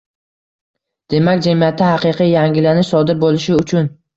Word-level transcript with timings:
Demak 1.15 1.45
jamiyatda 1.49 1.91
haqiqiy 1.91 2.33
yangilanish 2.37 2.91
sodir 2.97 3.25
bo‘lishi 3.27 3.59
uchun 3.63 3.97